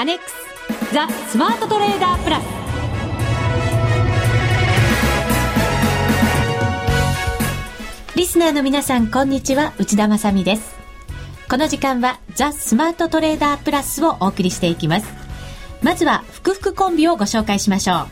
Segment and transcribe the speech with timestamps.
[0.00, 2.44] アネックスザ・スマートトレーダープラス。
[8.14, 9.72] リスナーの皆さんこんにちは。
[9.76, 10.76] 内田まさです。
[11.50, 15.08] この時間はザ・スマートトレーダープラスをお送りしていきます。
[15.82, 18.06] まずは福福コンビをご紹介しましょう。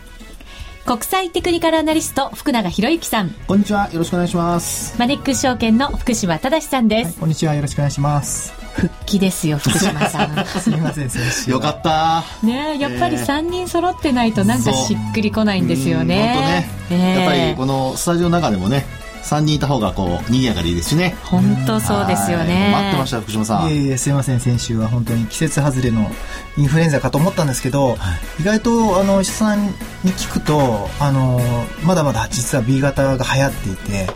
[0.87, 3.31] 国際テクニカルアナリスト福永博之さん。
[3.47, 3.89] こんにちは。
[3.93, 4.99] よろしくお願いします。
[4.99, 7.55] マネックス証券の福島正さんです、はい、こんにちは。
[7.55, 10.47] よろしくお願いします復帰ですよ福島さん。
[10.61, 12.25] すみませんよかった。
[12.43, 16.69] ねやっぱり3人揃ってないとなんかしっくりこないんですよね。
[16.91, 18.85] ね、やっぱりこのスタジオの中でもね
[19.23, 21.17] 3人いた方がこう賑やかでいいですしね。
[21.25, 22.71] 本当そうですよね。
[22.73, 23.69] 待ってました福島さん。
[23.69, 26.11] いえいえすいません先週は本当に季節外れの
[26.57, 27.95] インフルエンザかと思ったんですけど、は
[28.39, 29.75] い、意外とあの医者さん
[30.07, 31.41] に聞くとあの
[31.85, 34.07] まだまだ実は B 型が流行っていて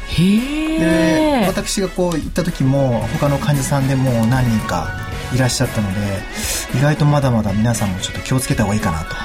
[0.79, 4.89] で私がこう行った時も他の患者さんでも何人か
[5.35, 6.19] いらっしゃったので
[6.77, 9.17] 意外とまだまだ皆さんもちょっと気をつけた方がいいかなと。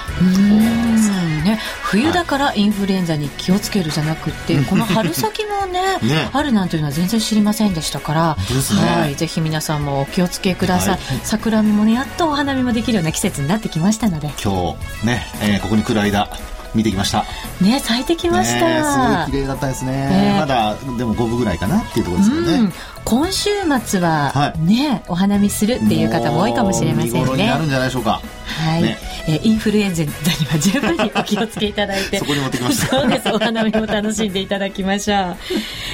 [1.46, 6.30] ね、冬だからインフルエンザに気をつけるじゃなくて、はい、この春先もね ね。
[6.34, 8.38] 春なんていうのは全然知りませんでしたから、
[8.84, 14.32] ね、はい、ぜひ皆さんもお気をつけください、はい、桜見もねやっとお花見もできるような季節になってきましたので。
[14.44, 16.30] 今日ね、えー、ここに来る間
[16.76, 17.26] 見てきました。
[17.62, 22.74] ね咲いてきました、ね、すごい綺麗だったですね、まだでも五分ぐらいかなっていうところですよね、うん、
[23.04, 23.50] 今週
[23.84, 27.20] 末はね、はい、お花見するっていう方も多いかもしれませんね。
[27.22, 28.22] になるんじゃないでしょうか。
[28.46, 32.18] はい、ね、えインフルエンザには十分にお気をつけいただいて。
[32.20, 32.88] そこに持ってきました。
[32.88, 33.30] そうです。
[33.30, 35.36] お花見も楽しんでいただきましょ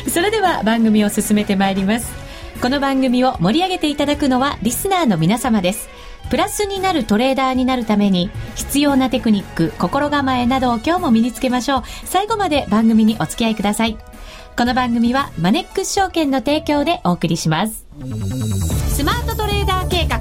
[0.08, 0.10] う。
[0.10, 2.32] それでは番組を進めてまいります。
[2.62, 5.90] この番組を盛り上げていただくのはリスナーの皆様です
[6.30, 11.84] プラスになるトレーダーになるために必要なテクニック、心構えなどを今日も身につけましょう。
[12.06, 13.98] 最後まで番組にお付き合いください。
[14.58, 17.86] この番組はマネックス証券の提供でお送りします。
[18.90, 20.18] スマートトレーダー計画、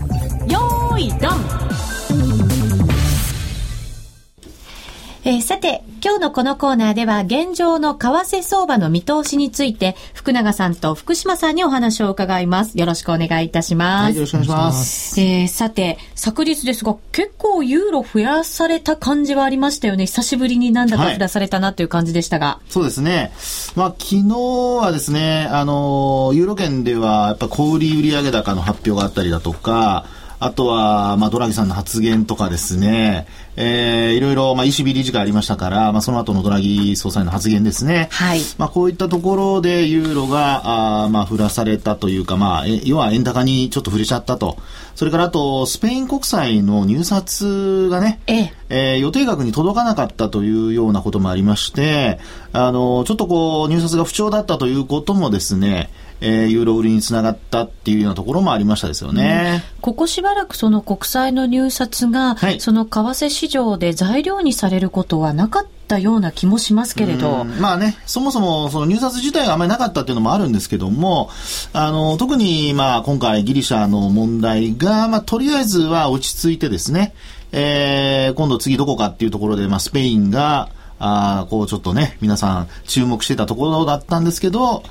[0.47, 1.71] よーいドン
[5.23, 12.79] えー、さて、今日のこのコーナーでは現状の為替相場の見通しについて福永さんと福島さんにお話を伺います。
[12.79, 14.05] よろしくお願いいたします。
[14.05, 15.21] はい、よろしくお願いします。
[15.21, 20.07] えー、さて、昨日ですが結構ユーロ増やされた感じはありましたよね。
[20.07, 22.47] 久しぶりになんだか増やされたなという感じでしたが。
[22.47, 23.33] はい、そうですね。
[23.77, 24.39] まあ昨日
[24.81, 30.07] はですね、あの、ユーロ圏ではやっぱ小売売上高の発表があったりだとか、
[30.41, 38.09] あとは、まあ、ドラギさんの発言とかですね、えー、いろいろ、まあ、ECB 理事がありましたから、まあ、その後のドラギ総裁の発言ですね。
[38.11, 38.41] はい。
[38.57, 44.57] まあ、こういったところで、ユーロが、あまあ、振らされたというか、まあ、要は円高にちょっと触れちゃったと。
[44.95, 52.19] それから、あと、スペイン国債の入札がね、えええー、予定額に届かなかったというようなこともありまして、
[52.55, 55.91] あの、ちょっとこう、入札が不調だったということもですね、
[56.21, 59.63] えー、ユーロ売りにつながったっていうようなところもありましたですよね。
[59.77, 67.45] うん、ここしばらくその国債の入札が、はい、その為替市場で材料にされることはなかったような気もしますけれど。
[67.45, 71.31] まあね、そもそもその入札自体があまりなかったっていうのもあるんですけども、
[71.73, 77.15] あの、特にまあ今回ギリシャの問題が、まあとりあえずは落ち着いてですね、
[77.53, 80.69] えー、今度次どこかっていうところで、まあスペインが、
[81.01, 84.85] あこうちょっとね、皆さん注目してたところだったんですけど、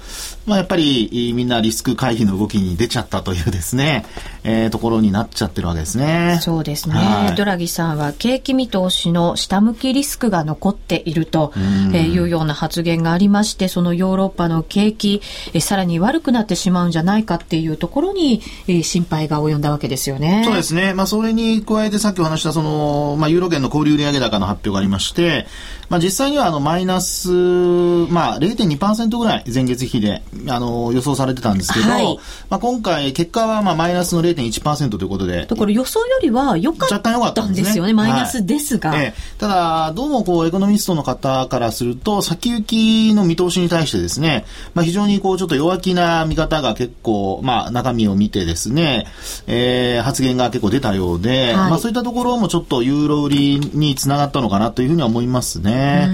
[0.47, 4.05] まあ、やっぱりみんなリスク回避の動きに出ちゃったというですね、
[4.43, 6.39] えー、ところになっちゃってるわけですね。
[6.41, 6.95] そうですね。
[6.95, 11.53] はい、ドラギさんは景気見通しの下向きリスクが残っていると
[11.93, 15.21] いうような発言がありまして、そのヨーロッパの景気、
[15.53, 20.43] えさらに悪くなってしまうんじゃないかっていうところに、え心配が及んだわけですよね。
[20.45, 20.93] そうですね。
[20.93, 25.47] まあ、それに加えてさっきお話したその、まあ、ユーロ圏の小売売上高の発表がありまして、
[25.89, 35.45] まあ、実際にはあのマイナス、まあ、0.2%ぐらい前月比であの予想されてたんですけど、はい、まあ、今回、結果はまあマイナスの0.1%ということで。
[35.45, 38.91] だから予想よりは良かったんですよね、ねマイナスですが。
[38.91, 49.05] はい、えただ、どうもこうエコノミストの方からすると、先行きの見通しに対してですね、まあ、非常にこうちょっと弱気な見方が結構、まあ、中身を見てですね、
[49.47, 56.09] えー、発言が結構出たようで、はい、まあ、そういったところもちょっとユーロ売りにつながったのかなというふうには思いますね。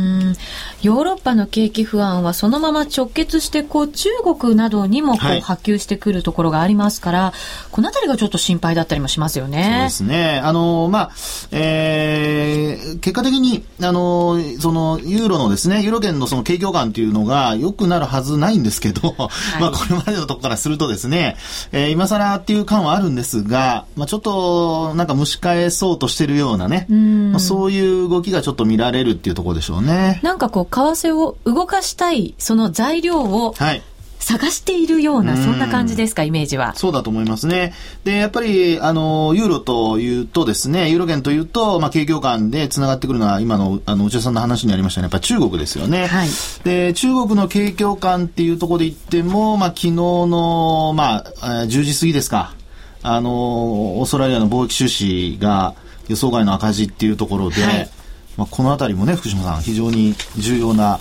[0.82, 4.10] ヨーロッパの景気不安はそのまま直結してこう中
[4.40, 9.64] 国などにもこう波及してくるところがありますから、はい、このあたりがちょっと心配だったりもしますよね。
[9.64, 10.40] そうですね。
[10.44, 11.12] あの、まあ、
[11.52, 21.38] えー、結果的に、あの、その、ユーロのですね、ユーロ圏のその景況感というのが良くなるはずないんですけど、 はい、まあ、これまでのところからするとですね、
[21.72, 30.20] えー、今更っていう感はあるんですが、まあ、ちょっと、なんか蒸し返そうとしてるようなね、まあ、そういう動きがちょっと見られるっていうところでしょうね。
[30.24, 33.82] なんかこう、為替を動かしたい、その材料を、はい
[34.26, 36.74] 探しているような、そんな感じですか、イメージは。
[36.76, 37.76] そうだと思いますね。
[38.06, 46.08] で、やっぱり、あの、ユーロというとですね、ユーロ圏というと、まあ、景況感で繋がってくるのは、今の、あの、内田さんの話にありましたね、やっぱり中国ですよね。
[46.08, 46.30] はい。
[46.64, 51.24] で、中国の景況感っていうところで言っても、まあ、昨日の、まあ、
[51.68, 52.56] 10時過ぎですか。
[53.04, 53.30] あの、
[54.00, 55.76] オーストラリアの貿易収支が
[56.08, 57.90] 予想外の赤字っていうところで、はい、
[58.38, 60.98] まあ、このあたりもね、福島さん、非常に重要な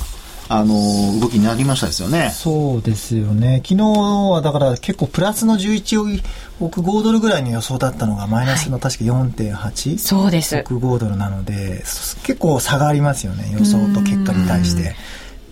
[0.49, 0.75] あの
[1.21, 2.31] 動きになりましたですよね。
[2.35, 3.63] そうですよね。
[3.65, 6.23] 昨日はだから結構プラスの11
[6.61, 10.57] 億5ドルぐらいの予想だったのがマイナスの確か4.8、そうです。
[10.59, 11.83] 億5ドルなので、
[12.25, 13.51] 結構差がありますよね。
[13.59, 14.95] 予想と結果に対して。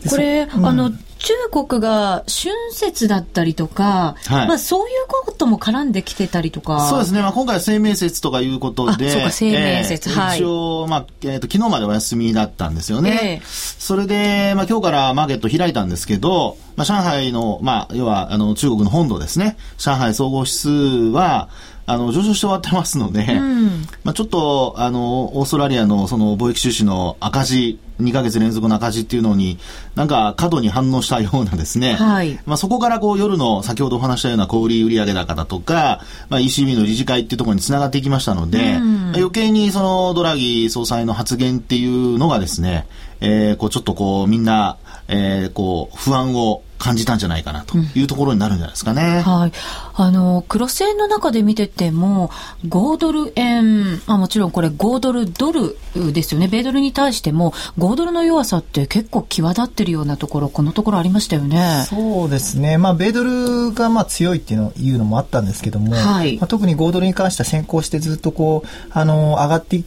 [0.09, 0.91] これ、うん、あの、
[1.23, 6.89] 中国が春節だったりとか、はい、まあそういうことも絡んできてたりとか。
[6.89, 7.23] そうですね。
[7.23, 9.11] まあ今回は生命節とかいうことで。
[9.11, 10.39] そうか、生命節、えー、はい。
[10.39, 13.41] 一応、まあ、えっ、ー、と、昨日までお休みだったんですよね。
[13.41, 13.47] えー、
[13.79, 19.57] それで、まあ今日からマーケット開いたんですけど、まあ上海の、まあ要は、あの、中国の本土ですね。
[19.79, 21.49] 上海総合指数は、
[21.93, 23.67] あの、上昇して終わってますので、うん、
[24.05, 29.59] まあちょっと、あの、オーストラリアのその貿易収支の赤字、2ヶ月連続の赤字っていうのに、
[29.95, 42.87] なんか過度に反応したようなですね、はい、まあそこからこう夜の先ほどお話したような小売売上高だとか、まあ ECB の理事会っていうところにつながっていきましたので、うん、余計にそのドラギ総裁の発言っていうのがですね、
[43.21, 44.79] えー、こうちょっとこうみんな、
[45.09, 49.23] えー、こう不安を感じたんじゃないかなというところになるんじゃないですかね。
[49.25, 49.53] うん、はい。
[49.95, 52.31] あの、クロス円の中で見てても、
[52.67, 55.77] 5ドル円、あもちろんこれ5ドルドル
[56.13, 56.49] ですよね。
[56.49, 61.87] 米ドルに対しても、5ドルの弱さって結構際立ってるようなところ、このところありましたよね。
[61.89, 62.79] そうですね。
[62.79, 69.79] まあ、米ドルがまあ強いっていうのいうのもあったんですけども、はい、まあ、特に5ドルに関しては先行してずっとこう、あの、上がって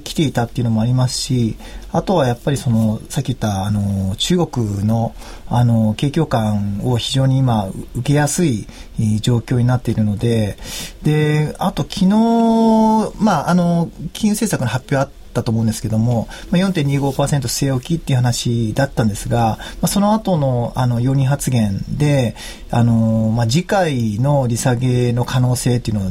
[0.00, 1.56] きていたっていうのもありますし、
[1.92, 5.14] あとはやっぱりその、さっき言った、あの、中国の、
[5.48, 8.66] あの、景況感を非常に今、受けやすい
[9.20, 10.56] 状況になっているので、
[11.02, 22.36] で、あと昨日、まあ、あの、金融政策の発表あったと思うんですけども、まあ、4.25%据え置きっていう話だったんですが、まあ、その後のあの容認発言で、
[22.70, 26.10] あのまあ、次回の利下げの可能性っていうのを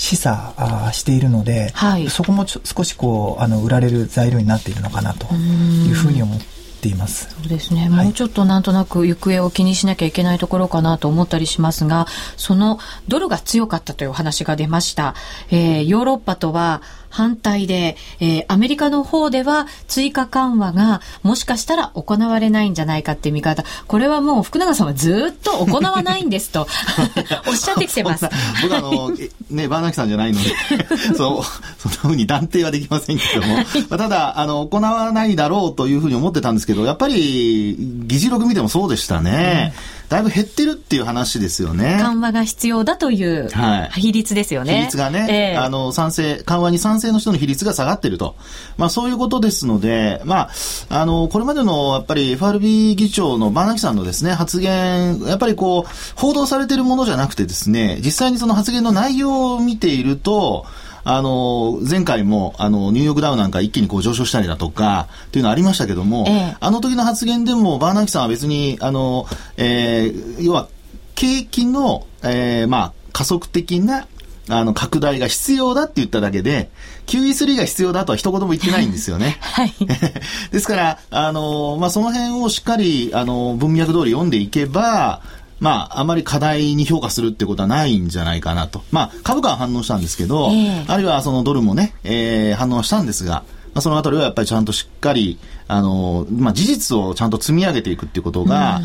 [0.00, 6.40] 示唆しているので、はい、そこも少しこうあの売られる材料になっているのかなというふうに思っ
[6.80, 7.28] ています。
[7.28, 7.90] そうですね。
[7.90, 12.06] もうちょっとなんとなく行方を気にしなきゃいけないところかなと思ったりしますが、
[12.38, 15.14] そのドルが強かったというお話が出ました。
[15.50, 23.64] えー、ヨーロッパとは反対で、えー、アメリカの方では追加緩和がもしかしたら行われないんじゃないかっていう見方。
[23.86, 26.66] これはもう福永さんはずっと行わないんですと
[27.46, 28.28] おっしゃってきてます。
[28.62, 29.10] 僕あの、
[29.50, 30.50] ね、バーナキさんじゃないので、
[31.16, 31.44] そう、
[31.78, 39.74] そんなふうに断定はできませんけども、まあ、ただ、あの、行わないだろうというふうに思ってたんですけど、やっぱり、議事録見てもそうでしたね。
[39.94, 41.96] うんだいぶ減ってるっていう話ですよね。
[42.02, 43.48] 緩和が必要だという
[43.92, 44.78] 比率ですよね。
[44.78, 48.34] 比率がね、えー、あの、賛成、緩和に賛成の人の比率が下がってると。
[48.76, 50.50] まあそういうことですので、まあ、
[50.88, 60.66] あの、これまでのやっぱり FRB 議長のバーナキさんのですね、発言、やっぱりこう、報道されてるものじゃなくてですね、実際にその発言の内容を見ていると、
[61.04, 69.26] あの、前回も、あの、ニューヨークダウなんか一気にこう上昇したりだとか、っていうのありましたけども、ええ、あの時の発言でも、バーナーキさんは別に、あの、
[69.56, 70.68] えー、要は、
[71.14, 74.06] 景気の、えー、まあ、加速的な、
[74.48, 76.70] あの、拡大が必要だって言っただけで、
[77.06, 79.38] QE3 が必要だとは一言も言ってないんですよね。
[79.42, 79.72] はい。
[80.50, 85.20] ですから、あの、まあ、その辺をしっかり、あの、文脈通り読んでいけば、
[85.60, 88.82] まあ、あまり課題に評価するってことはないんじゃないかなと。
[88.90, 95.38] まあ、株価は反応したんですけど、えー、あるいはそのドルもね、えー、反応したんですが、まあ、そのあたりはやっぱりちゃんとしっかり、
[95.68, 98.80] あの、まあ、事実をちゃんと積み上げていくっていうことが、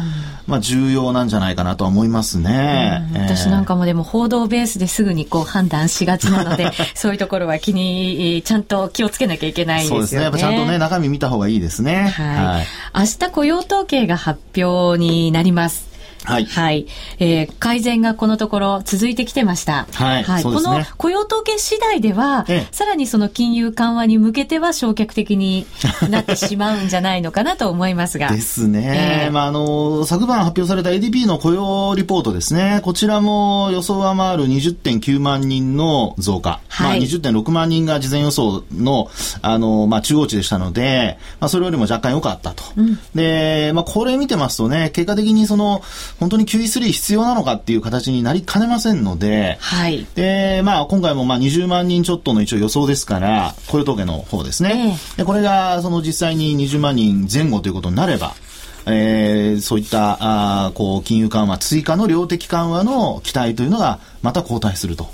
[0.45, 3.01] まあ、重要なんじゃないかなとは思いますね。
[3.15, 10.01] 私なんかもでも報道ベースですぐにこう判断しがちなので、 そういうところは気に、ちゃんと気をつけなきゃいけないですよね。
[10.01, 10.21] そうですね。
[10.21, 12.13] やっぱちゃんとね、中身見た方がいいですね。
[12.15, 12.45] はい。
[12.45, 12.65] はい、
[12.95, 15.94] 明日雇用統計が発表になります。
[16.25, 16.45] はい。
[16.45, 16.87] はい。
[17.19, 19.87] えー、改善がこのところ続いてきてました。
[19.93, 20.23] はい。
[20.23, 25.65] はい、ね、この雇用統計次第では、ええ、さらにその金融緩和に向けては消極的に
[26.09, 28.31] なってしまうんじゃないのかなと思いますが。
[28.31, 29.25] ですね。
[29.25, 32.79] えー、まあ、あの、昨晩発表された ADP の雇用リポートですね。
[32.83, 36.59] こちらも予想上回る20.9万人の増加。
[36.67, 39.09] はい、まあ、20.6万人が事前予想の、
[39.41, 42.63] あの、まあ、中央値でしたので、まあ、それよりも若干良かったと。
[42.75, 45.81] うん、で、まあ、これ見てますとね、結果的にその、
[46.19, 50.07] 本当に QE3 必要なのかっていう形になりかねませんので、はい。
[50.15, 54.97] で、まあ、今回もまあ20万人ちょっとの一応予想ですから、雇用統計の方ですね。
[54.97, 58.35] えー、でこれが、その実際に20万人前後ということになれば、
[58.87, 60.17] えー、そういった
[60.67, 65.07] あこう金融緩和追加の量的緩和の期待というのがまた後退すると。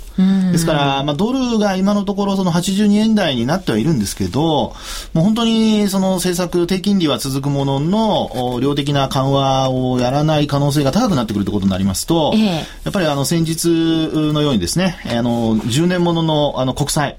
[0.52, 4.74] ですから、まあ、ドルが今のところその82円台になってはいるんですけど、
[5.14, 17.16] もう本当にその政策、低金利は続くものの、量的な緩和をやらない可能性が高くなってくるということになりますと、ええ、やっぱりあの先日のようにですね、あの、10年もののあの国債、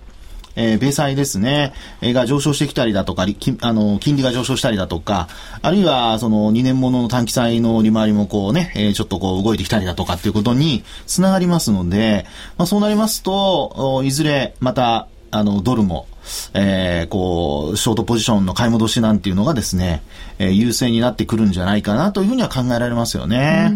[0.55, 3.25] えー、米債ですね、えー、が上昇してきたりだとか、
[3.61, 5.27] あの、金利が上昇したりだとか、
[5.61, 12.25] あるいは、その、2年ものの短期債の利回りもこうね、えー、ちょっとこう動いてきたりだとかっていうことにつながりますので、
[12.57, 16.07] まあ、そうなりますと、いずれまた、あの、ドルも、
[16.53, 20.01] えー、こう、ショートポジションの買い戻しなんていうのがですね、
[20.39, 23.71] えー、優勢になってくるんじゃないかなというふうには考えられますよね。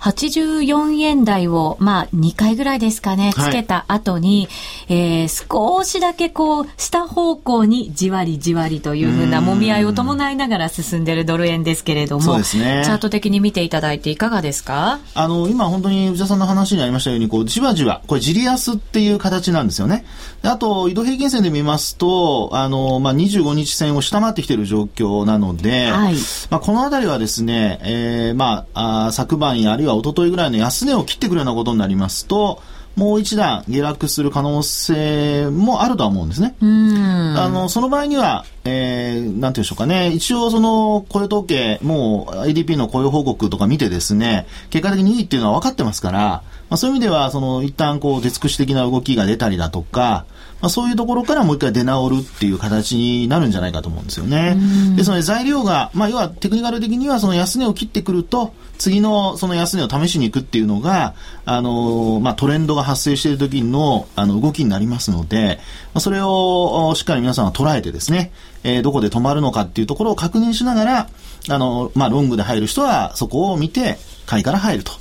[0.00, 4.48] 84円台を、まあ、2回ぐらいですかね、つけた後に、
[4.88, 12.44] はい、えー、少しだけこう、下方向にじわりじわりというふうなもみ合いを伴いながら進んでいるドル円ですけれども、ね。
[12.44, 14.98] チャート的に見ていただいていかがですか？
[15.14, 20.04] あの、今本当に内田さんの話にありましたように、こう、じわじわ、これ、じり安っていう形なんですよね。
[20.42, 26.14] あと、移動平均線で見ますと、あの、まあ、25日線を下回ってきている状況なので、はい、
[26.50, 32.62] まあ、このあたりはですね、えー、まあ、あ昨晩やあるいは一昨日ぐらいの安値を切ってくるようなことになりますと、
[32.96, 36.54] もう一段下落する可能性もあるとは思うんですね。
[36.60, 40.12] あの、その場合には、えー、なんていうんでしょうかね。
[40.12, 50.24] 一応その雇用統計、もう ADP の雇用報告とか見てですね、結果的にいいっていうのは分かってますから、まあ、そういう意味では、その一旦こう、くし的な動きが出たりだとか、
[50.64, 54.56] まあ、そういうところからもう一回出直るっていう形になるんじゃないかと思うんですよね。
[54.96, 61.12] で、その材料が、まあ、要はテクニカル的にはその安値を切ってくると、次のその安値を試しに行くっていうのが、
[61.44, 65.60] あの、まあ、トレンドが発生している時の、あの、動きになりますので、
[65.92, 71.08] まあ、それをしっかり皆さんは捉えてですね、えー、どこで止まるのかっていうところを確認しながら、
[71.50, 74.92] あの、まあ、ロングで入る人はそこを見て、買いから入ると。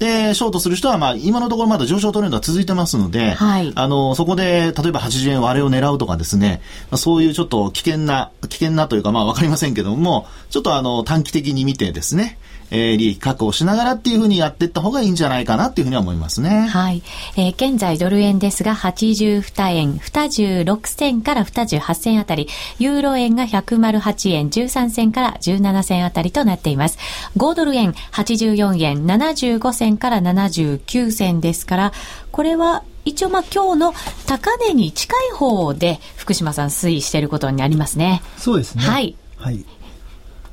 [0.00, 12.38] うんで、ショートする人は、まあ、今のところまだ上昇トレンドは続いてますので、はい、あの、そこで、例えば80円割れを狙うとかですね、まあ、そういうちょっと危険な、危険なというか、まあ、わかりませんけども、ちょっとあの、短期的に見てですね、
[12.70, 16.66] えー、利益確保しながらっていうふうにやっていった方がいいんじゃないかなっていうふうには思いますね。
[16.68, 17.02] はい。
[17.36, 22.48] えー、現在ドル円ですが、82円26銭から28銭あたり、
[22.78, 26.98] ユーロ円が108円13銭から17銭あたりとなっています。
[27.36, 31.92] 5ドル円84円75銭から79銭ですから、
[32.30, 33.94] これは一応まあ今日の
[34.26, 38.22] 高値に近い方で福島さん推移していることになりますね。
[38.36, 38.82] そうですね。
[38.82, 39.16] はい。
[39.36, 39.64] はい。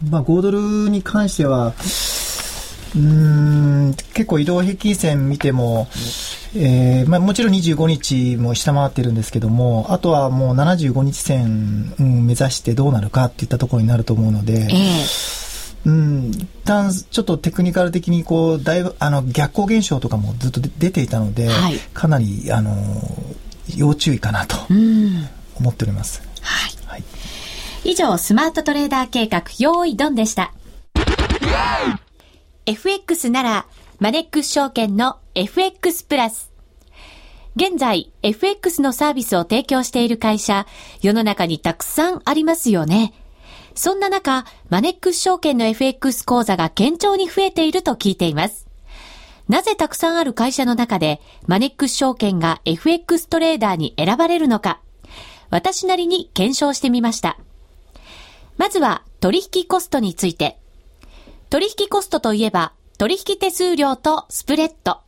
[0.09, 1.73] まあ、5ドルに関しては、
[2.95, 5.87] うん、結構移動平均線見ても、
[6.55, 15.45] えーまあ、もちろん25日も下回ってるんですけども、あとはもう75日線、うん、目指してどうなるかっていったところになると思うので、えー
[15.85, 22.75] うん、一旦ちょっとテクニカル的にこうだいぶあの逆光現象とかもずっと出ていたので、はい、かなりあの
[23.75, 24.55] 要注意かなと
[25.59, 26.23] 思っております。
[26.41, 26.74] はい
[27.87, 30.51] 以上、スマートトレーダー計画、用意ドンでした。
[32.65, 33.67] FX なら、
[33.99, 36.51] マネックス証券の FX プラス。
[37.55, 40.65] 現在、FX のサービスを提供している会社、
[41.03, 43.13] 世の中にたくさんありますよね。
[43.75, 48.65] そんな中、マネックス証券の FX 講座が堅調に増えていると聞いています。
[49.47, 54.81] なぜたくさんある会社の中で、マネックス証券が FX トレーダーに選ばれるのか、
[55.51, 57.37] 私なりに検証してみました。
[58.65, 60.57] まずは取引コストについて。
[61.51, 65.01] 取引コストといえば、取引手数料とスプレッド。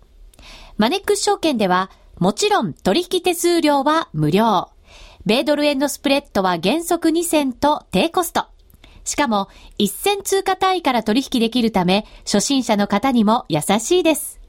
[0.77, 4.69] マネックス証券では、もちろん取引手数料は無料。
[5.25, 8.45] 米ドル円のスプレッドは原則2銭と低コスト。
[9.03, 9.47] しかも、
[9.79, 14.39] 1銭通貨単位から取引できるため、初心者の方にも優しいです。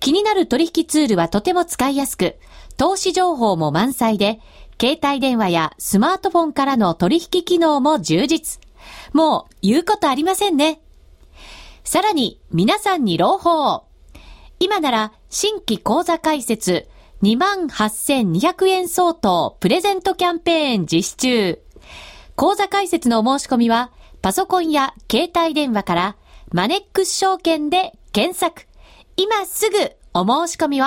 [0.00, 2.34] 気になる取引ツールはとても使いやすく、
[2.76, 4.40] 投資情報も満載で、
[4.80, 8.60] 携帯電話やスマートフォンからの取引機能も充実。
[9.12, 10.80] もう言うことありませんね。
[11.84, 13.84] さらに皆さんに朗報。
[14.58, 16.88] 今なら新規講座開設
[17.22, 21.62] 28,200円相当プレゼントキャンペーン実施中。
[22.34, 23.90] 講座開設のお申し込みは
[24.20, 26.16] パソコンや携帯電話から
[26.52, 28.66] マネックス証券で検索。
[29.16, 29.76] 今すぐ
[30.12, 30.86] お申し込みを。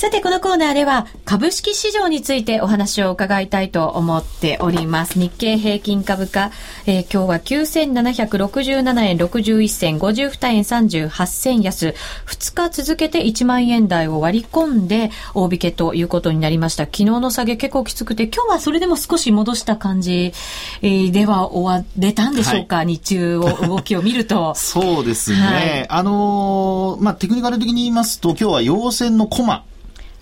[0.00, 5.18] さて、このコーナーでは株式市場についてお話を伺いたいと思っております。
[5.18, 6.52] 日経平均株価、
[6.86, 16.84] えー、今日は9767円61銭、52円38銭安、2日続けて1万円台を割り込んで大引けということになりました。
[16.84, 20.32] 昨日の下げ結構きつくて、今日はそれでも少し戻した感じ、
[20.80, 24.54] えー、では終われたんでしょうか、はい、日中を動きを見ると。
[24.56, 25.36] そうですね。
[25.36, 29.64] はい、あのー、まあ、テクニカル的に言いますと、今日は陽線のコマ、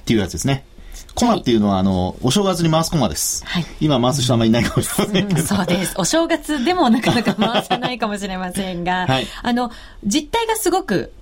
[0.09, 0.65] っていうやつですね。
[1.15, 3.45] コマっていうのは、あの、お正月に回すコマです。
[3.45, 3.67] はい。
[3.79, 5.95] 今回す人あんまりいないかもしれませんけど、うん、そうです。
[5.99, 9.27] お正月でもなかなか回さないかもしれませんが、 はい。
[9.43, 9.71] あの、
[10.03, 11.13] 実態がすごく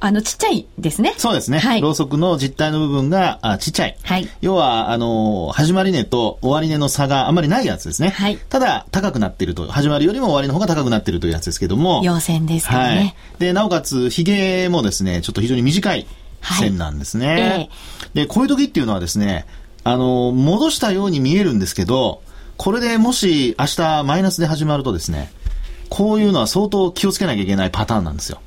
[0.00, 1.14] あの、ちっちゃいですね。
[1.16, 1.58] そうですね。
[1.58, 3.96] はい、ろうそくの実体の部分があちっちゃい。
[4.02, 4.28] はい。
[4.40, 8.10] 要は、あの、始まり値と終わり値の差があまりないやつですね。
[8.10, 8.36] はい。
[8.36, 12.02] ただ、高くなっていると、始まりよりも終わりの方が高くなっているというやつですけども。
[12.04, 12.76] 陽線ですね。
[12.76, 13.14] はい。
[13.38, 16.06] で、なおかつ、髭もですね、ちょっと非常に短い。
[16.44, 17.26] 線なんですね。
[17.28, 19.46] はいえー、で、こういう時っていうのはですね、
[19.82, 22.22] あの、戻したように見えるんですけど、
[22.56, 25.32] これでもし明日マイナスで始まるとですね、
[25.90, 28.40] こういうのは相当気をつけなきゃいけないパターンなんですよ。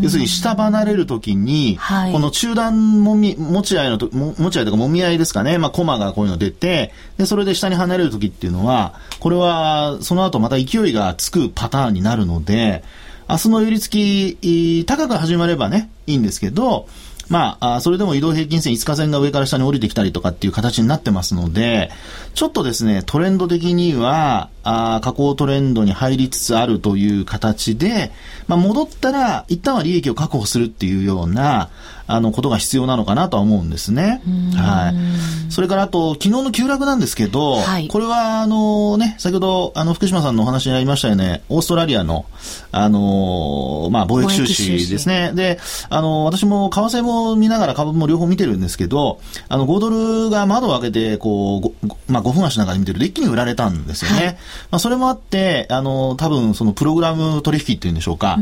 [0.00, 5.58] 要するに下離れるときに、はい、この中段もみ、持ち合いのと、持ち合いとかもみ合いですかね。
[5.58, 12.82] まあ、コマがこういうの出て、で、それで下に離れるときっていうのは、これは、その後また勢いがつくパターンになるので、
[13.28, 16.88] 明日の寄り付き、高く始まればね、いいんですけど、
[17.28, 21.90] まあ、それでも移動平均線5日線が上から下に降りてきたりとかっていう形になってますので、
[22.34, 28.12] ちょっとですね、トレンド的には、あ下降トレンドに入りつつあるという形で、
[28.46, 31.70] まあ、戻ったら、一旦は利益を確保するっていうような、
[32.06, 34.22] あの、ことが必要なのかなとは思うんですね。
[34.56, 35.52] はい。
[35.52, 42.26] それからあと、昨日の急落なんですけど、はい、これは、あのね、先ほど、あの、福島さんのお話にありましたよね、オーストラリアの、
[42.72, 45.32] あのまあ、貿易収支ですね。
[45.34, 49.90] で、あの、私も為替も見ながら株も両方見てるんですけど、あの、5ド
[50.24, 54.24] ルが窓を開けて、こう、まあ、5分足なんかで見てると一気に売られたんですよね。
[54.24, 58.38] はい、まあ、それもあって、あの、多分、そのプログラム取引っていうんでしょうか、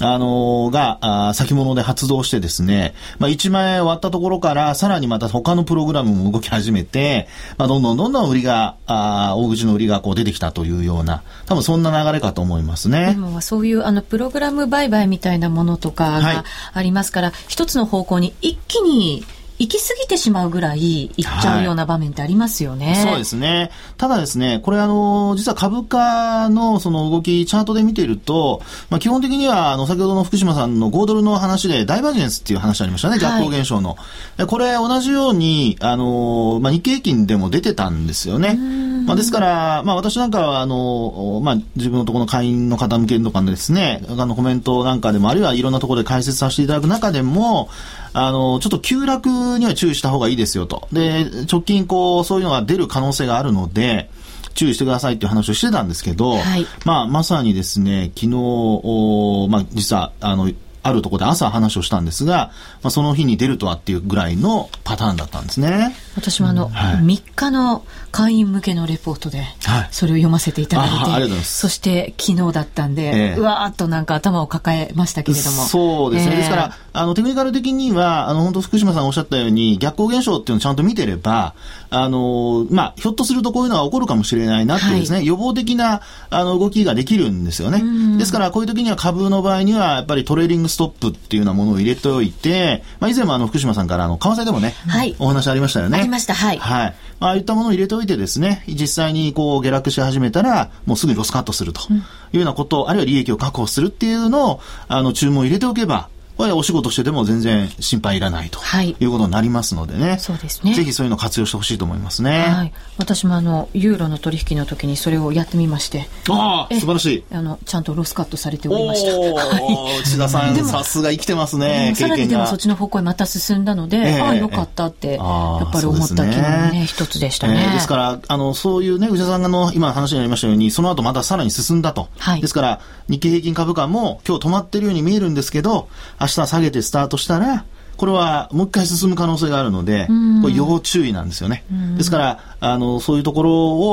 [0.00, 13.14] うん、あの、が、あ先物で発動してですね、まあ、1万円割ったところから、さらにまた他のプログラムも動き始めて、まあ、どんどんどんどん売りが、あ大口の売りがこう出てきたというような、多分そんな流れかと思いますね。
[13.14, 19.24] でもそういうあのプログラム売買みたいなものとかがありますから、はい、一つの方向に一気に
[19.58, 22.88] 行き過ぎてしまうぐらい行っちゃうような場面ってありますよね。
[22.88, 23.70] はい、そうですね。
[23.96, 33.96] ただですね、これあの、実は株価のその動き、チャートで見ていると、まあ基本的には、あの、先ほどの福島さんの5ドルの話で、ダイバージェンスっていう話ありましたね、逆行現象の。
[34.36, 38.58] はい、これ同じように、あの、まあ日経平均でも出てたんですよね。
[39.06, 47.68] まあですから、まあ私なんかは、あの、まあ自分のところの会員の方向けとかですね、あのコメントなんかでも、あるいはいろんなところで解説させていただく中でも、
[48.12, 50.88] あの、ちょっと急落には注意した方がいいですよと。
[50.92, 54.10] で、直近こう、そういうのが出る可能性があるので、
[54.54, 60.50] 注意してくださいっていう話をしてたんですけど、はい、まあ、まさにですね、昨日、まあ、実は、あの、
[60.86, 65.94] あるところで朝話をしたんですが、まあ、その日に出るとはっていうぐらいのパターンだったんですね。
[66.16, 69.44] 私もあの、はい、3日の会員向けのレポートで、
[69.90, 75.64] それを読ませていただいて、はい、そして昨日だったんで、えー、うわーっとなんか頭を抱えましたけれども。
[75.64, 76.32] そうですね。
[76.32, 81.54] えー、ですから、あの、テクニカル的には、あの、本当福島さんおっしゃったように、逆行現象っていうのをちゃんと見てれば、
[81.90, 87.82] あの、まあ、ひょっとするとこういうのが起こるかもしれないなっていうですね、はい、予防的な、あの、動きができるんですよね。
[88.18, 95.98] ですから、こういう時には株の場合には、やっぱりトレーリングストップっていうようなものを入れておいて、まあ、以前もあの、福島さんから、あの、為替でもね、はい、お話ありましたよね。
[95.98, 96.58] ありました、はい。
[96.58, 96.94] はい。
[97.18, 101.94] ああいったものを入れておいてですね、実際にこう下落し始めたら、もうすぐにロスカットするとい
[102.34, 108.60] うようなこと、あるいは利益を確保するっていうのを、あの、注文を入れておけば、お仕事してでも全然心配いらないと
[109.00, 110.10] いうことになりますのでね。
[110.10, 110.74] はい、そうですね。
[110.74, 112.40] ぜひそういうのを活用してほしいと思いますね。
[112.40, 112.72] はい。
[112.98, 116.08] 私もあの、ユーロの取引の時にそれをやってみまして。
[116.28, 117.24] ああ、素晴らしい。
[117.32, 119.16] あの、ちゃんとロスカットされておりました。
[119.16, 121.94] おお、内田さん、さすが生きてますね。
[121.96, 127.64] さらにでもそっちの方向へまた進んだので、えー、ああ、よかったって、やっぱり思った昨日ね、一つでしたね。
[127.66, 132.08] えー、ですから、あの、そういうね、内田さんがの、今話にありましたように、その後またさらに進んだと。
[132.18, 132.40] はい。
[132.40, 135.88] ですから、日経平均株価も今日止まってるように見えるんですけど、
[136.20, 137.64] 明日下げてスタートしたら、
[137.96, 140.06] これはもう一回進む可能性があるので、
[140.42, 141.64] これ要注意なんですよね。
[141.96, 143.52] ですから、あの、そういうところ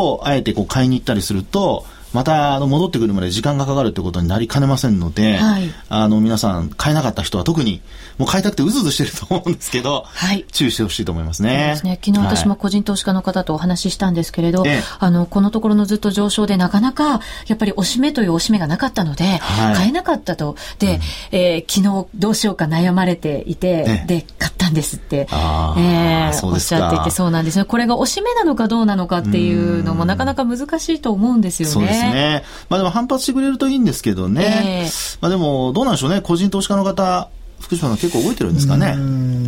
[0.09, 7.81] をあえてこう買いに行ったりすると、またあの戻ってくるまで時間がかかるということになりかねませんので、はい、あの皆さん買えなかった人は特に
[8.17, 11.75] もう買いたくてうずうずしてると思うんですけど、はい、注意してほしいと思いますね。
[11.77, 11.99] すね。
[12.03, 20.55] 昨日私も個人投資家の方とお話ししたんですけれど、はい、あのこのところのずっと上昇でなかなかやっぱりおしめというおしめがなかったので、はい、買えなかったと。
[20.79, 20.95] で、
[21.31, 27.65] うん、えー、昨日どうしようか悩まれていて、で買ったんですって、えー、おっしゃっていてそうなんですね。
[27.65, 32.02] これがおしめなのかどうなのかっていうのもなかなか難しいと思うんですよね。
[32.11, 32.43] ね。
[32.69, 34.83] まあでも反発してくれるといいんですけどね。
[34.83, 36.21] えー、まあでも、どうなんでしょうね。
[36.21, 37.29] 個人投資家の方、
[37.63, 38.93] 福島さん結構動いてるんですかね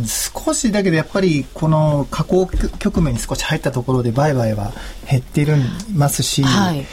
[0.06, 2.46] 少しだけどやっぱりこの下降
[2.78, 4.72] 局面に少し入ったところで売買は
[5.08, 5.46] 減ってい
[5.94, 6.86] ますし、はい、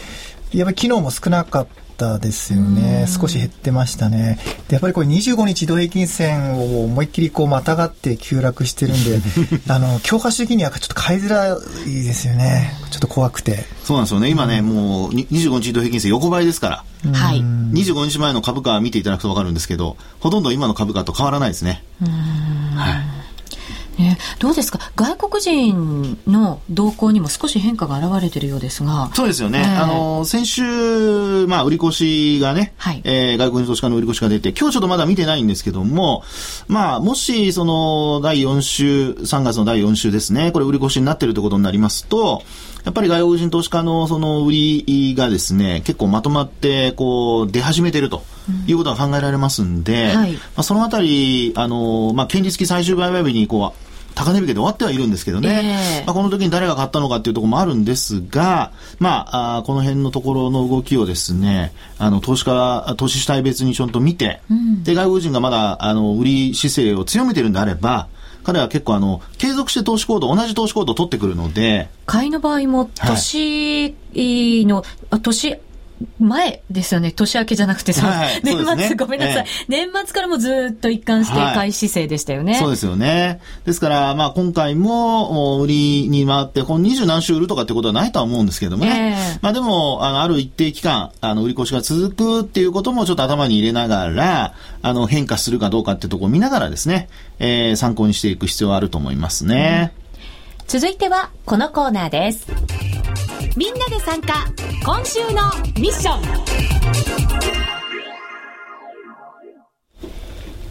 [0.52, 3.06] やっぱり昨日も少なかったったですよね。
[3.08, 4.40] 少し減ってましたね。
[4.68, 9.22] で、やっぱりこれ25日移動平均線を思いっきりこうまたがって急落してるんで、
[9.72, 12.74] あの、教科書的にはちょっと買いづらいですよね。
[12.90, 13.66] ちょっと怖くて。
[13.84, 14.30] そうなんですよね。
[14.30, 17.12] 今ね、もう25日移動平均線横ばいですから。
[17.14, 17.40] はい。
[17.40, 21.84] 25日前の株価見ていただくとわかるんですけど、ほとんど今の株価と変わらないですね。
[22.76, 23.13] はい。
[23.98, 24.80] ね、どうですか？
[24.96, 29.12] 外国人の動向にも少し変化が現れているようですが。
[29.14, 33.02] そうですよね、えー、あの先週、まあ、売り越しがね、はい。
[33.04, 36.24] えー、外国人投資家の売り越しが出て今日ちょっとまだ見てないんですけども、
[36.68, 42.42] まあ、もしその第4週3月の第4週ですねこれ売り越しになっているということになりますと
[42.86, 48.24] やっぱり外国人投資家のその売りがですね、結構まとまってこう出始めていると
[48.68, 53.83] いうことが考えられますんで、うんはい、まあ、そのあたり、あの、まあ、権利付き最終売買日にこう、
[54.16, 68.08] 高値引けで終わってはいるんですけどね、えー、まあ、この時に誰が買ったのかっていうところもあるんですが、まあ、あこの辺のところの動きをですね、あの、投資家、投資主体別にちゃんと見て、うん、で、外国人がまだ、あの、売り姿勢を強めてるんであれば、
[68.44, 71.90] 彼は結構あの、継続して投資行動、同じ投資行動を取ってくるので。
[72.06, 73.96] 買いの場合も、年
[74.66, 75.60] の、はい、年
[76.20, 77.12] 前ですよね。
[77.12, 83.40] 年明けじゃなくてさ、はい、 年末、ね、ごめんなさい、ええ、年末からもずっと一貫して買い姿勢でしたよね、はい、そうですよね。
[83.66, 89.18] ですから、まあ今回も売りに回って、この二十何週売るとかってことはないとは思うんですけどもね。
[89.18, 99.94] えー、まあでも、あの、ある一定期間、あの、売り越しが続くっていうこともちょっと頭に入れながら、あの、変化するかどうかっていうところを見ながらですね、えー、参考にしていく必要はあると思いますね。
[100.60, 102.48] うん、続いては、このコーナーです。
[103.56, 104.46] みんなで参加
[104.84, 105.44] 今週の
[105.80, 106.22] ミッション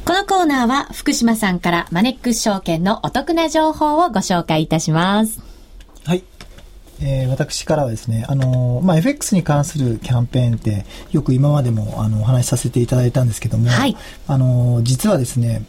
[0.04, 5.40] このコーナーは福島さんからマネックス証券のお得な情報をご紹介いたします。
[6.04, 6.24] はい。
[7.00, 15.64] えー、私からはですね、あのー、まあ、FX に関するキャンペーンって、よく今までも、あの、お話しさせていただいたんですけども、はい、あのー、実はですね、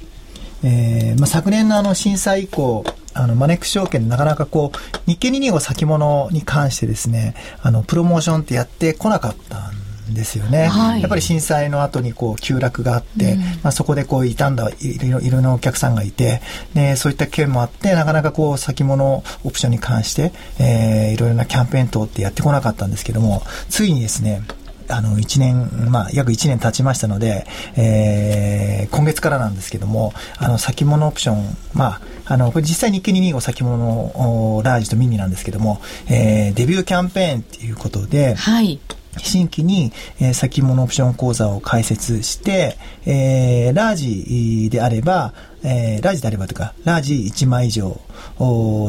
[0.64, 9.72] えー、まあ、昨年のあの震災以降、あの、マネックス証券なかなかこう、日経225先物に関してですね、あの、プロモーションってやってこなかった
[10.12, 10.68] んですよね。
[10.68, 16.42] はい、やっぱり震災の後にこう、急落があって、うん、まあ、そこでこう、傷んだいろいろなお客さんがいて、
[16.74, 24.42] で、そういった件もあって、なかなかこう、先物オプションに関して、えー、いろいろなキャンペーン等ってやってこなかったんですけども、ついにですね、
[24.90, 38.80] あの、1年、まあ、約1年経ちましたので、えー、今月からなんですけども、あの、先物オプション、まあ、あの、これ実際日経225先物のラージとミニなんですけども、えー、デビューキャンペーンっていうことで、はい。
[39.18, 45.34] 新規に、えー、先物オプション講座を開設して、えー、ラージであれば、
[45.64, 48.02] えー、ラージであればとか、ラージ1枚以上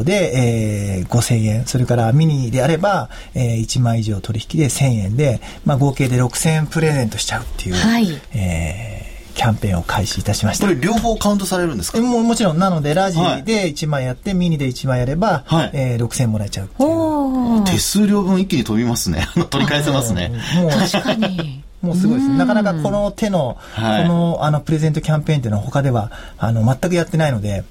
[0.03, 8.94] で、えー、5000円、それからミニであれば、えー、1枚以上取引で1000円で、まあ、合計で6000円プレゼントしちゃうっていう、はい、えー
[9.35, 10.67] キャンペーンを開始いたしました。
[10.67, 11.99] これ両方カウントされるんですか？
[11.99, 16.69] ももちろん、なので、ラジで1枚やって、はい、ミニで1枚やれば、はい、えー、6000もらえちゃう
[17.59, 19.27] う手数料分一気に飛びますね。
[19.49, 20.31] 取り返せますね。
[20.55, 21.64] もう確かに。
[21.81, 22.29] もうすごいです。
[22.29, 27.63] なかなかこの手の、この、あの、プレゼントキャンペーンっていうのは他では、あの、全くやってないので、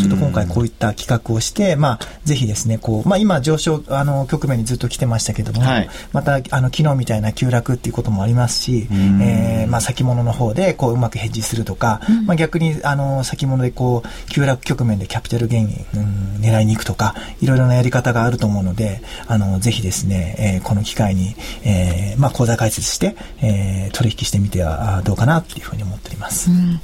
[0.00, 26.50] ちょっと今回こういった企画をして、まあ、ぜひですね、こう、まあ今上昇、あの、局面にずっと来てましたけども、はい、また、あの、昨日みたいな急落っていうこともありますし、えー、まあ先物の方で、こう、うまくヘッジするとか、まあ逆に、あの、先物でこう、急落局面でキャピタルゲイン、うん、狙いに行くとか、いろいろなやり方があると思うので、あの、ぜひですね、えー、この機会に、えー、まあ講座開設して、えー、取引してみてはどうかなっていうふうに思っております。
[26.50, 26.80] うん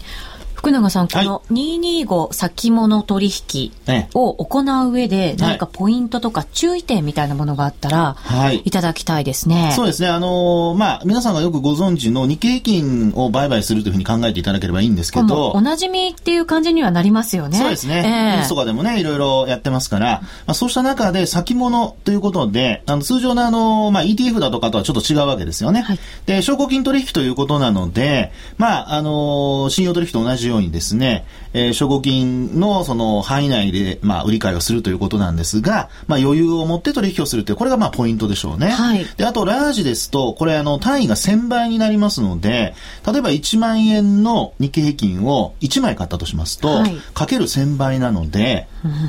[0.58, 3.72] 福永さん、この225先物取引
[4.14, 9.72] を行う上で、何かポイントとか注意点みたいなものがあったら、はい、いただきたいですね。
[9.76, 10.08] そうですね。
[10.08, 15.50] あのー、まあ、皆さんがよくご存知の日経平均を売買するというふうに考えていただければいいんですけど。
[15.52, 17.56] おなじみっていう感じにはなりますよね。
[17.56, 18.02] そうですね。
[18.02, 25.82] ニュースとかでもね、いろいろやってますから、まあ、そうした中で先物ということで、あの通常のあの、まあ、ETF だとかとはちょっと違うわけですよね。
[25.82, 38.68] はい、で、証拠金取引ということなので、まあ、あのー、信用取引と同じようにですね、えー、証拠金のその範囲内で、まあ、売り買いをするということなんですが、まあ、余裕を持って取引をするという、これがまあ、ポイントでしょうね。
[38.68, 39.04] はい。
[39.16, 42.74] で、あと、ラージですと、これ、あの、単位が1000倍になりますので、
[43.06, 48.68] 例えば1万円の日経平均を1枚買ったとしますと、はい、かける1000倍なので、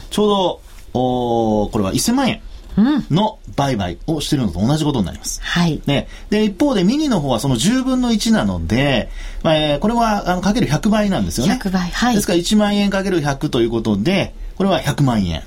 [0.09, 2.41] ちょうど、おこれは1000万円。
[2.77, 5.41] の売買をしているのと同じことになります。
[5.41, 5.81] はい。
[5.85, 6.07] ね。
[6.29, 9.09] で、一方でミニの方はその10分の1なので、
[9.43, 11.59] まあ、えー、これはあのかける100倍なんですよね。
[11.61, 11.89] 100倍。
[11.89, 12.15] はい。
[12.15, 15.43] ですから1万円かける100ということで、これは100万円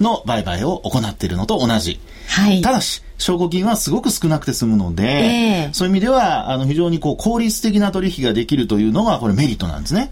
[0.00, 2.00] の売買を行っているのと同じ。
[2.28, 2.62] はい。
[2.62, 10.10] ただし、証拠金はすごく少なくて済むので、えー、そういう意味では、あの、非常にこう、効率的な取引ができるというのが、これメリットなんですね。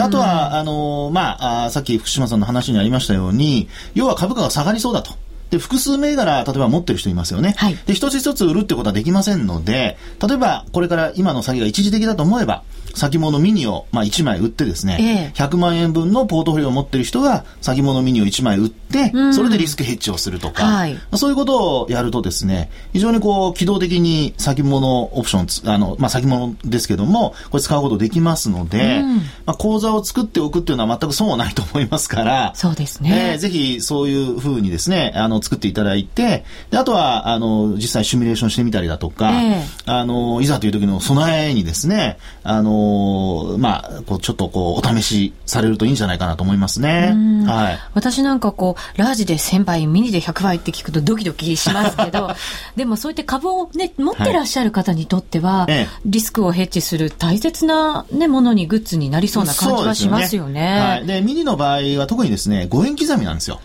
[0.00, 5.12] あとは、あの、まあ、あさっき福島さんの話にありましたように、要は株価が下がりそうだと。
[5.54, 7.54] で、複数銘柄、例えば持ってる人いますよね。
[7.56, 12.64] はい、で、一つ一つ売るってことはできませんので、例えば、これから今の詐欺が一時的だと思えば、
[12.94, 33.32] 先物ミニを、まあ、1枚売ってですね、えー、100万円分のポートフォリオを持ってる人が先物ミニを1枚売って、それでリスクヘッジをするとか、はい、そういうことをやるとですね、非常にこう、機動的に先物オプション、あの、まあ、先物ですけども、これ使うことできますので、うん、まあ、口座を作っておくっていうのは全く損はないと思いますから、そうですね。
[33.32, 47.14] えー、ぜひそういうふうにですね、あの、作っていただいて、であとは、あの、実際シミュレーションしてみたりだとか、えー、あの、いざという時の備えにですね、あの、まあ、こうちょっとこう、お試しされるといいんじゃないかなと思いますね。
[47.46, 47.78] はい。
[47.94, 52.30] 私なんかこう、ラージで1000倍、ミニで100倍って聞くとドキドキしますけど、
[52.76, 60.44] でもそういった株をね、持ってらっしゃる方にとっては、はい、リスクをヘッジする大切なね、ものにグッズになりそうな感じはしますよね。
[60.44, 61.06] よねはい。
[61.06, 63.60] で、ミニの場合は特にですね、5円刻みなんですよ。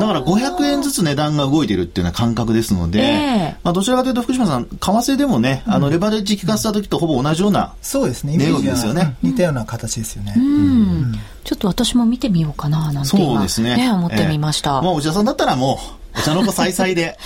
[0.00, 9.16] だから500円ずつ値段が動いてるっていうような感覚ですので、えー、まあ、どちらかというと福島さん、為替でもね、うん、あのレバレッジ効かせた時とほぼ同じようなそうですね、値動きですよね。
[9.22, 10.34] 似たような形ですよね。
[10.36, 10.48] うん、う
[11.06, 11.12] ん
[11.44, 14.70] ちょっと私も見てみようかななんてそうですね、ね、思ってみました。
[14.70, 15.78] えー、もう内田さんだったらも
[16.14, 17.16] うお茶の子さいさいで。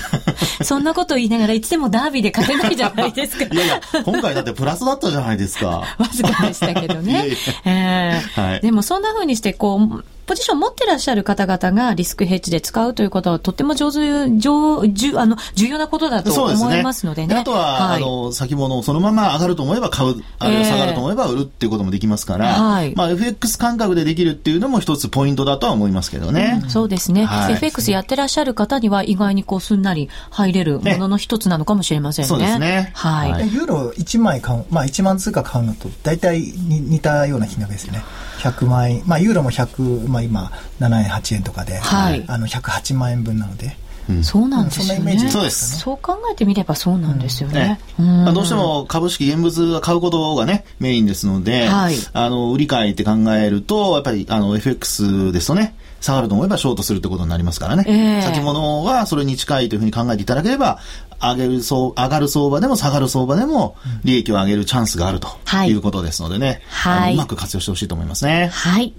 [0.62, 3.44] そんなこと言いながらいつでもダービーで勝てないじゃないですか。
[3.44, 5.68] いやいや、今回だってプラスだったじゃないですか。
[5.98, 7.12] わずかでしたけどね。
[7.12, 13.98] いやいやえーはい、でもそんな風にしてこう、ポジション持ってらっしゃる方々がリスクヘッジで使うということはとっても上手、
[14.38, 17.28] 上、重、あの、重要なことだと思いますのでね。
[17.28, 26.60] でねあとは、はい、あの、先物をそのまま上がると思えば買う、あるいは下がると思えば売るっていうこともできますから、はい、まあ FX 感覚でできるっていうのも一つポイントだとは思いますけどね。
[26.62, 32.28] うん、そうですね、はい、FX やってらっしゃる方には意外にこうすんなり入れるものの一つなのかもしれませんね。
[32.28, 32.92] そうですね。
[32.94, 33.52] はい。
[33.52, 38.02] ユーロ1枚買う、まあ1万通貨買うのと大体似たような金額ですよね。
[38.42, 43.76] 100万円、まあ、ユーロも100、まあ、今、7円、8円とかで、はい、あの108万円分なので。
[44.08, 45.18] うん、そうなんですよね。
[45.30, 45.78] そうです。
[45.78, 47.80] そう考えてみればそうなんですよね。
[47.98, 57.84] うん、ねまあ、どうしても株式現物買うことがね、メインですので、はい、あの、売り買いって考えると、やっぱり、あの、FX ですとね、下がると思えばショートするってことになりますからね。
[57.86, 60.80] えー、先物はそれに近いというふうに考えていただければ、
[61.20, 65.28] 上げる相、上がる相場でも下がる相場でも、利益を上げるチャンスがあると
[65.64, 68.50] いうことですのでね、はい、うまく活用してほしいと思いますね。
[68.52, 68.92] はい。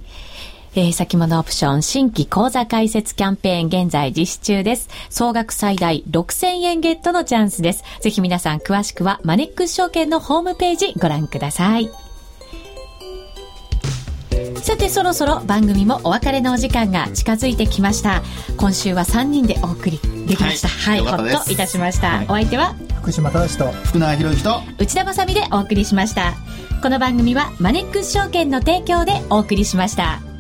[0.76, 4.90] えー、先物オプション新規講座開設キャンペーン現在実施中です。
[5.10, 7.84] 総額最大6000円ゲットのチャンスです。
[8.02, 11.90] ぜひ皆さん詳しくはマネックス証券のホームページご覧ください。
[14.64, 18.24] さてそろそろ番組もお別れのお時間が近づいてきました。
[18.58, 20.70] 今週は3人でお送りできました。
[20.70, 22.74] はい、はい、ほっといたしました、はい、お相手は？
[23.02, 24.62] 福島正と福永博之と。
[24.80, 26.34] 内田まさでお送りしました。
[26.82, 30.33] この番組はマネックス証券の提供でお送りしました。